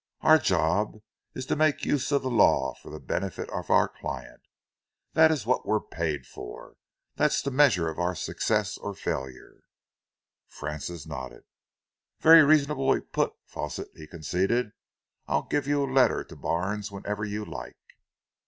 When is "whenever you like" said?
16.91-17.77